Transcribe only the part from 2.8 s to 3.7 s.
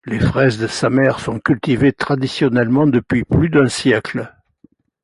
depuis plus d’un